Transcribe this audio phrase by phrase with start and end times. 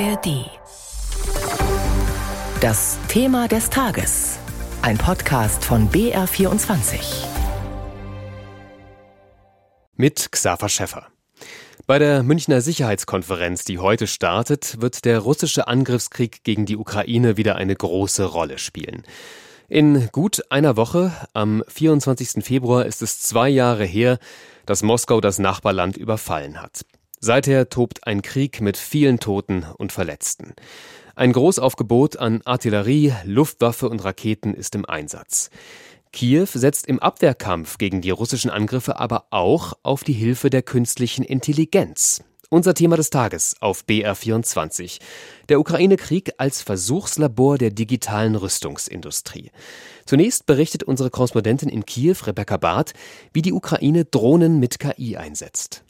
[0.00, 0.50] ARD.
[2.60, 4.38] Das Thema des Tages.
[4.82, 7.26] Ein Podcast von BR24.
[9.94, 11.06] Mit Xaver Schäffer.
[11.86, 17.54] Bei der Münchner Sicherheitskonferenz, die heute startet, wird der russische Angriffskrieg gegen die Ukraine wieder
[17.54, 19.04] eine große Rolle spielen.
[19.68, 22.44] In gut einer Woche, am 24.
[22.44, 24.18] Februar, ist es zwei Jahre her,
[24.66, 26.84] dass Moskau das Nachbarland überfallen hat.
[27.24, 30.52] Seither tobt ein Krieg mit vielen Toten und Verletzten.
[31.14, 35.48] Ein Großaufgebot an Artillerie, Luftwaffe und Raketen ist im Einsatz.
[36.12, 41.24] Kiew setzt im Abwehrkampf gegen die russischen Angriffe aber auch auf die Hilfe der künstlichen
[41.24, 42.22] Intelligenz.
[42.50, 44.98] Unser Thema des Tages auf BR24.
[45.48, 49.50] Der Ukraine-Krieg als Versuchslabor der digitalen Rüstungsindustrie.
[50.04, 52.92] Zunächst berichtet unsere Korrespondentin in Kiew, Rebecca Barth,
[53.32, 55.83] wie die Ukraine Drohnen mit KI einsetzt.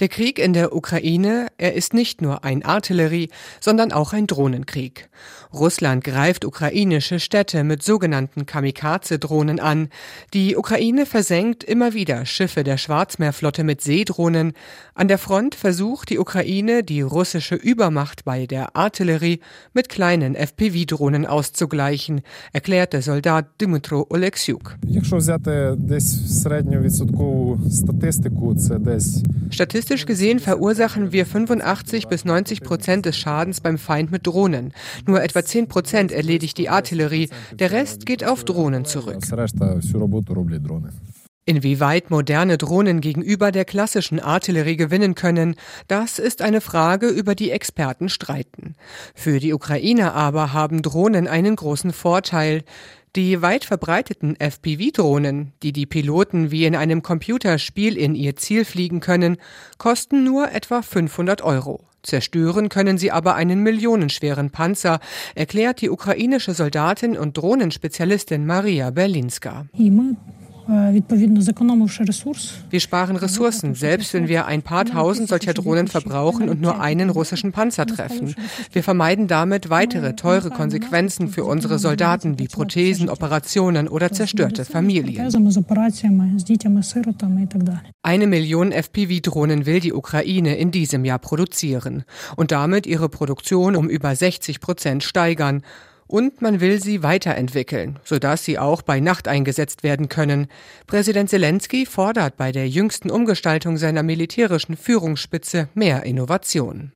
[0.00, 3.28] Der Krieg in der Ukraine, er ist nicht nur ein Artillerie,
[3.60, 5.10] sondern auch ein Drohnenkrieg.
[5.52, 9.90] Russland greift ukrainische Städte mit sogenannten Kamikaze-Drohnen an.
[10.32, 14.54] Die Ukraine versenkt immer wieder Schiffe der Schwarzmeerflotte mit Seedrohnen.
[14.94, 19.40] An der Front versucht die Ukraine, die russische Übermacht bei der Artillerie
[19.74, 22.22] mit kleinen FPV-Drohnen auszugleichen,
[22.54, 24.78] erklärt der Soldat Dmytro Oleksiuk.
[29.50, 34.72] Statistisch Statistisch gesehen verursachen wir 85 bis 90 Prozent des Schadens beim Feind mit Drohnen.
[35.04, 37.28] Nur etwa 10 Prozent erledigt die Artillerie.
[37.58, 39.16] Der Rest geht auf Drohnen zurück.
[41.50, 45.56] Inwieweit moderne Drohnen gegenüber der klassischen Artillerie gewinnen können,
[45.88, 48.76] das ist eine Frage, über die Experten streiten.
[49.16, 52.62] Für die Ukrainer aber haben Drohnen einen großen Vorteil.
[53.16, 59.00] Die weit verbreiteten FPV-Drohnen, die die Piloten wie in einem Computerspiel in ihr Ziel fliegen
[59.00, 59.36] können,
[59.76, 61.80] kosten nur etwa 500 Euro.
[62.04, 65.00] Zerstören können sie aber einen millionenschweren Panzer,
[65.34, 69.66] erklärt die ukrainische Soldatin und Drohnenspezialistin Maria Berlinska.
[72.70, 77.10] Wir sparen Ressourcen, selbst wenn wir ein paar tausend solcher Drohnen verbrauchen und nur einen
[77.10, 78.36] russischen Panzer treffen.
[78.72, 85.28] Wir vermeiden damit weitere teure Konsequenzen für unsere Soldaten wie Prothesen, Operationen oder zerstörte Familien.
[88.02, 92.04] Eine Million FPV-Drohnen will die Ukraine in diesem Jahr produzieren
[92.36, 95.62] und damit ihre Produktion um über 60 Prozent steigern
[96.10, 100.48] und man will sie weiterentwickeln, sodass sie auch bei Nacht eingesetzt werden können.
[100.88, 106.92] Präsident Zelensky fordert bei der jüngsten Umgestaltung seiner militärischen Führungsspitze mehr Innovation.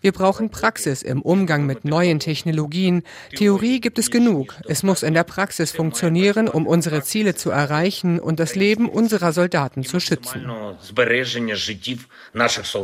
[0.00, 3.02] Wir brauchen Praxis im Umgang mit neuen Technologien.
[3.36, 4.54] Theorie gibt es genug.
[4.66, 9.32] Es muss in der Praxis funktionieren, um unsere Ziele zu erreichen und das Leben unserer
[9.32, 10.46] Soldaten zu schützen.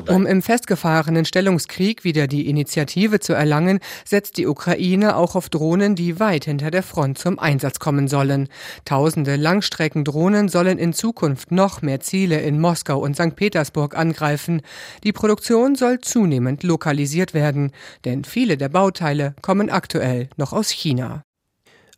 [0.08, 5.94] Um im festgefahrenen Stellungskrieg wieder die Initiative zu erlangen, setzt die Ukraine auch auf Drohnen,
[5.94, 8.48] die weit hinter der Front zum Einsatz kommen sollen.
[8.84, 13.36] Tausende Langstreckendrohnen sollen in Zukunft noch mehr Ziele in Moskau und St.
[13.36, 14.60] Petersburg angreifen.
[15.04, 17.72] Die Produktion soll zunehmend lokalisiert werden,
[18.04, 21.22] denn viele der Bauteile kommen aktuell noch aus China.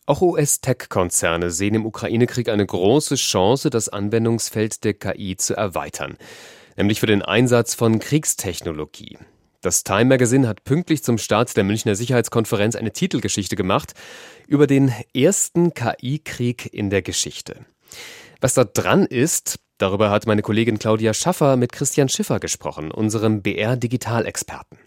[0.05, 6.17] Auch US-Tech-Konzerne sehen im Ukraine-Krieg eine große Chance, das Anwendungsfeld der KI zu erweitern,
[6.77, 9.19] nämlich für den Einsatz von Kriegstechnologie.
[9.63, 13.95] Das Time Magazine hat pünktlich zum Start der Münchner Sicherheitskonferenz eine Titelgeschichte gemacht
[14.49, 17.65] über den ersten KI-Krieg in der Geschichte.
[18.41, 23.41] Was da dran ist, darüber hat meine Kollegin Claudia Schaffer mit Christian Schiffer gesprochen, unserem
[23.43, 24.79] BR-Digitalexperten.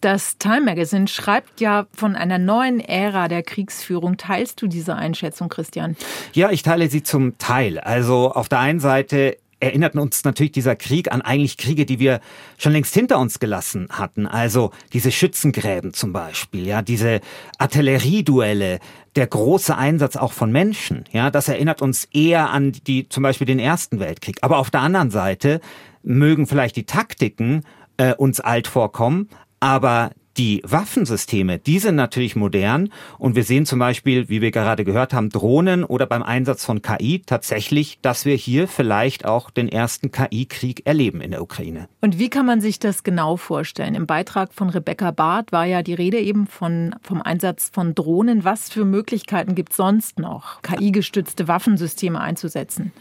[0.00, 4.16] Das Time Magazine schreibt ja von einer neuen Ära der Kriegsführung.
[4.16, 5.94] Teilst du diese Einschätzung, Christian?
[6.32, 7.78] Ja, ich teile sie zum Teil.
[7.78, 12.20] Also auf der einen Seite erinnerten uns natürlich dieser Krieg an eigentlich Kriege, die wir
[12.58, 14.26] schon längst hinter uns gelassen hatten.
[14.26, 17.20] Also diese Schützengräben zum Beispiel, ja, diese
[17.58, 18.80] Artillerieduelle,
[19.14, 23.46] der große Einsatz auch von Menschen, ja, das erinnert uns eher an die, zum Beispiel
[23.46, 24.38] den Ersten Weltkrieg.
[24.42, 25.60] Aber auf der anderen Seite
[26.02, 27.62] mögen vielleicht die Taktiken
[27.98, 29.28] äh, uns alt vorkommen,
[29.60, 34.84] aber die Waffensysteme, die sind natürlich modern und wir sehen zum Beispiel, wie wir gerade
[34.84, 39.68] gehört haben, Drohnen oder beim Einsatz von KI tatsächlich, dass wir hier vielleicht auch den
[39.68, 41.88] ersten KI-Krieg erleben in der Ukraine.
[42.00, 43.94] Und wie kann man sich das genau vorstellen?
[43.94, 48.44] Im Beitrag von Rebecca Barth war ja die Rede eben von, vom Einsatz von Drohnen.
[48.44, 52.92] Was für Möglichkeiten gibt es sonst noch, KI-gestützte Waffensysteme einzusetzen?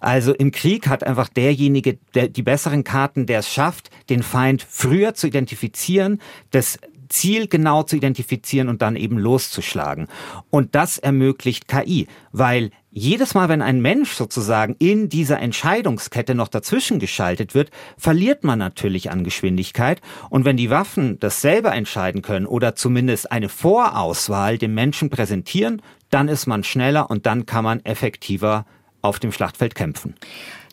[0.00, 4.66] Also im Krieg hat einfach derjenige, der die besseren Karten, der es schafft, den Feind
[4.66, 6.20] früher zu identifizieren,
[6.60, 6.78] das
[7.08, 10.08] Ziel genau zu identifizieren und dann eben loszuschlagen.
[10.50, 16.48] Und das ermöglicht KI, weil jedes Mal, wenn ein Mensch sozusagen in dieser Entscheidungskette noch
[16.48, 20.02] dazwischen geschaltet wird, verliert man natürlich an Geschwindigkeit.
[20.28, 25.80] Und wenn die Waffen das selber entscheiden können oder zumindest eine Vorauswahl dem Menschen präsentieren,
[26.10, 28.66] dann ist man schneller und dann kann man effektiver
[29.02, 30.14] auf dem Schlachtfeld kämpfen.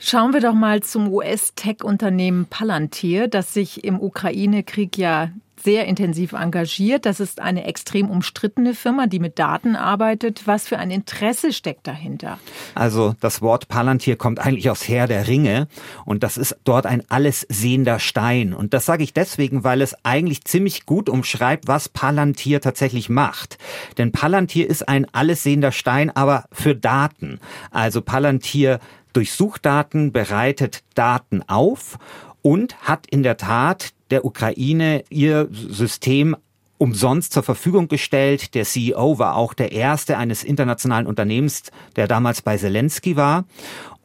[0.02, 5.30] Schauen wir doch mal zum US-Tech-Unternehmen Palantir, das sich im Ukraine-Krieg ja
[5.62, 7.06] sehr intensiv engagiert.
[7.06, 10.44] Das ist eine extrem umstrittene Firma, die mit Daten arbeitet.
[10.46, 12.40] Was für ein Interesse steckt dahinter?
[12.76, 15.68] Also das Wort Palantir kommt eigentlich aus Herr der Ringe
[16.06, 18.54] und das ist dort ein alles sehender Stein.
[18.54, 23.58] Und das sage ich deswegen, weil es eigentlich ziemlich gut umschreibt, was Palantir tatsächlich macht.
[23.98, 27.40] Denn Palantir ist ein alles sehender Stein, aber für Daten.
[27.72, 28.80] Also Palantir
[29.14, 31.98] durchsucht Daten, bereitet Daten auf
[32.42, 36.36] und hat in der Tat der Ukraine ihr System
[36.78, 38.54] umsonst zur Verfügung gestellt.
[38.54, 41.64] Der CEO war auch der erste eines internationalen Unternehmens,
[41.96, 43.46] der damals bei Zelensky war.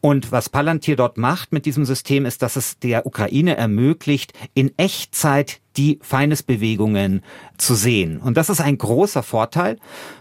[0.01, 4.77] Und was Palantir dort macht mit diesem System, ist, dass es der Ukraine ermöglicht, in
[4.77, 7.23] Echtzeit die Feindesbewegungen
[7.57, 8.19] zu sehen.
[8.19, 9.79] Und das ist ein großer Vorteil.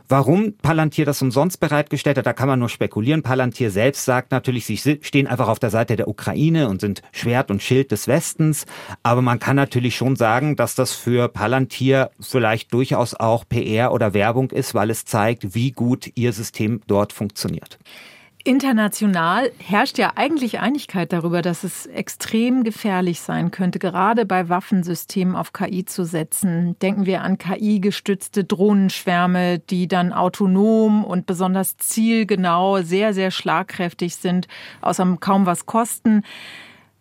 [0.07, 3.23] Warum Palantir das umsonst bereitgestellt hat, da kann man nur spekulieren.
[3.23, 7.49] Palantir selbst sagt natürlich, sie stehen einfach auf der Seite der Ukraine und sind Schwert
[7.49, 8.65] und Schild des Westens.
[9.03, 14.13] Aber man kann natürlich schon sagen, dass das für Palantir vielleicht durchaus auch PR oder
[14.13, 17.79] Werbung ist, weil es zeigt, wie gut ihr System dort funktioniert.
[18.43, 25.35] International herrscht ja eigentlich Einigkeit darüber, dass es extrem gefährlich sein könnte, gerade bei Waffensystemen
[25.35, 26.75] auf KI zu setzen.
[26.79, 34.47] Denken wir an KI-gestützte Drohnenschwärme, die dann autonom und besonders zielgenau sehr, sehr schlagkräftig sind,
[34.81, 36.23] außerdem kaum was kosten.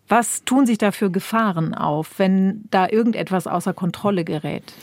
[0.07, 4.73] Was tun sich da für Gefahren auf, wenn da irgendetwas außer Kontrolle gerät?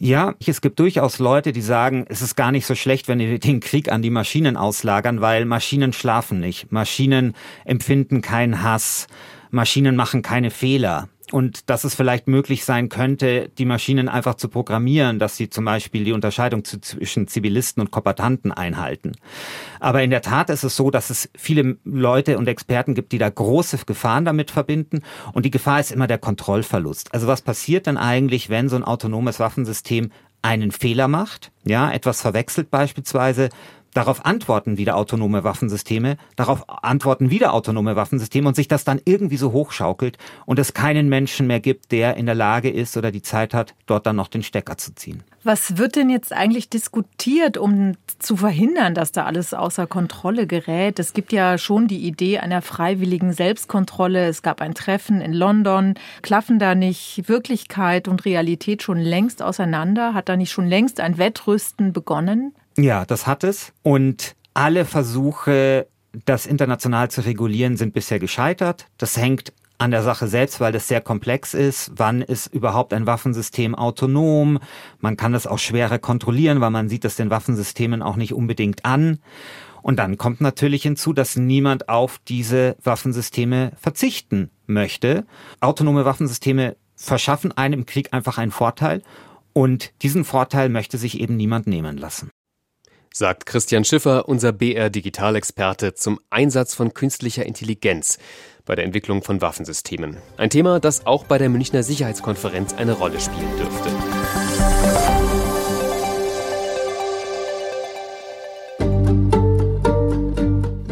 [0.00, 3.38] Ja, es gibt durchaus Leute, die sagen, es ist gar nicht so schlecht, wenn wir
[3.40, 6.70] den Krieg an die Maschinen auslagern, weil Maschinen schlafen nicht.
[6.70, 7.34] Maschinen
[7.64, 9.08] empfinden keinen Hass.
[9.50, 14.48] Maschinen machen keine Fehler und dass es vielleicht möglich sein könnte, die Maschinen einfach zu
[14.48, 19.12] programmieren, dass sie zum Beispiel die Unterscheidung zwischen Zivilisten und Kombatanten einhalten.
[19.80, 23.18] Aber in der Tat ist es so, dass es viele Leute und Experten gibt, die
[23.18, 25.02] da große Gefahren damit verbinden.
[25.32, 27.12] Und die Gefahr ist immer der Kontrollverlust.
[27.12, 30.10] Also was passiert denn eigentlich, wenn so ein autonomes Waffensystem
[30.42, 33.48] einen Fehler macht, ja, etwas verwechselt beispielsweise,
[33.94, 39.36] Darauf antworten wieder autonome Waffensysteme, darauf antworten wieder autonome Waffensysteme und sich das dann irgendwie
[39.36, 43.22] so hochschaukelt und es keinen Menschen mehr gibt, der in der Lage ist oder die
[43.22, 45.22] Zeit hat, dort dann noch den Stecker zu ziehen.
[45.44, 50.98] Was wird denn jetzt eigentlich diskutiert, um zu verhindern, dass da alles außer Kontrolle gerät?
[50.98, 54.26] Es gibt ja schon die Idee einer freiwilligen Selbstkontrolle.
[54.26, 55.94] Es gab ein Treffen in London.
[56.22, 60.12] Klaffen da nicht Wirklichkeit und Realität schon längst auseinander?
[60.12, 62.52] Hat da nicht schon längst ein Wettrüsten begonnen?
[62.78, 63.72] Ja, das hat es.
[63.82, 65.88] Und alle Versuche,
[66.24, 68.86] das international zu regulieren, sind bisher gescheitert.
[68.98, 71.90] Das hängt an der Sache selbst, weil das sehr komplex ist.
[71.96, 74.60] Wann ist überhaupt ein Waffensystem autonom?
[75.00, 78.84] Man kann das auch schwerer kontrollieren, weil man sieht das den Waffensystemen auch nicht unbedingt
[78.84, 79.18] an.
[79.82, 85.26] Und dann kommt natürlich hinzu, dass niemand auf diese Waffensysteme verzichten möchte.
[85.60, 89.02] Autonome Waffensysteme verschaffen einem im Krieg einfach einen Vorteil
[89.52, 92.30] und diesen Vorteil möchte sich eben niemand nehmen lassen
[93.18, 98.18] sagt Christian Schiffer, unser BR-Digitalexperte zum Einsatz von künstlicher Intelligenz
[98.64, 100.18] bei der Entwicklung von Waffensystemen.
[100.36, 103.90] Ein Thema, das auch bei der Münchner Sicherheitskonferenz eine Rolle spielen dürfte.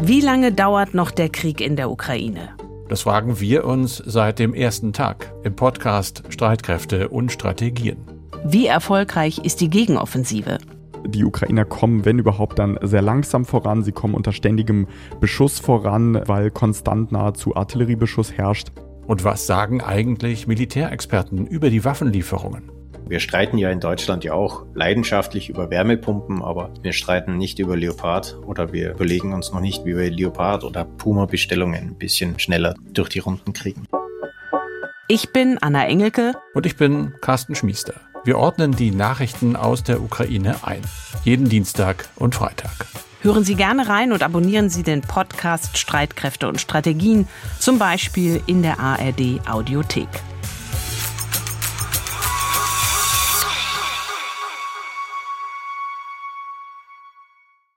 [0.01, 2.49] Wie lange dauert noch der Krieg in der Ukraine?
[2.89, 7.97] Das fragen wir uns seit dem ersten Tag im Podcast Streitkräfte und Strategien.
[8.43, 10.57] Wie erfolgreich ist die Gegenoffensive?
[11.05, 13.83] Die Ukrainer kommen, wenn überhaupt, dann sehr langsam voran.
[13.83, 14.87] Sie kommen unter ständigem
[15.19, 18.71] Beschuss voran, weil konstant nahezu Artilleriebeschuss herrscht.
[19.05, 22.71] Und was sagen eigentlich Militärexperten über die Waffenlieferungen?
[23.07, 27.77] Wir streiten ja in Deutschland ja auch leidenschaftlich über Wärmepumpen, aber wir streiten nicht über
[27.77, 32.75] Leopard oder wir überlegen uns noch nicht, wie wir Leopard oder Puma-Bestellungen ein bisschen schneller
[32.91, 33.87] durch die Runden kriegen.
[35.07, 36.33] Ich bin Anna Engelke.
[36.53, 37.93] Und ich bin Carsten Schmiester.
[38.27, 40.81] Wir ordnen die Nachrichten aus der Ukraine ein.
[41.23, 42.73] Jeden Dienstag und Freitag.
[43.21, 47.25] Hören Sie gerne rein und abonnieren Sie den Podcast Streitkräfte und Strategien,
[47.57, 50.09] zum Beispiel in der ARD Audiothek.